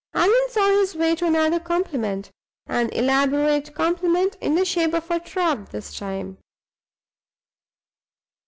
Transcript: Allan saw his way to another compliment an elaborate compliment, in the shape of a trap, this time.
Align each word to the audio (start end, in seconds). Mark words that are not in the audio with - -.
Allan 0.15 0.49
saw 0.49 0.67
his 0.79 0.95
way 0.95 1.13
to 1.13 1.27
another 1.27 1.59
compliment 1.59 2.31
an 2.65 2.89
elaborate 2.89 3.75
compliment, 3.75 4.35
in 4.41 4.55
the 4.55 4.65
shape 4.65 4.95
of 4.95 5.11
a 5.11 5.19
trap, 5.19 5.69
this 5.69 5.95
time. 5.95 6.39